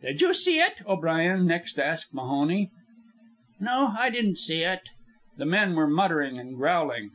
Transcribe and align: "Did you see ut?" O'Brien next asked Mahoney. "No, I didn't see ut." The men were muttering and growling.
"Did 0.00 0.22
you 0.22 0.32
see 0.32 0.62
ut?" 0.62 0.76
O'Brien 0.86 1.46
next 1.46 1.78
asked 1.78 2.14
Mahoney. 2.14 2.70
"No, 3.60 3.92
I 3.98 4.08
didn't 4.08 4.38
see 4.38 4.64
ut." 4.64 4.80
The 5.36 5.44
men 5.44 5.74
were 5.74 5.86
muttering 5.86 6.38
and 6.38 6.56
growling. 6.56 7.10